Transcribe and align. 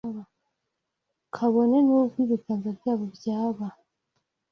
kabone 1.35 1.77
n’ubwo 1.87 2.17
ibiganza 2.23 2.69
byabo 2.79 3.05
byaba 3.15 3.67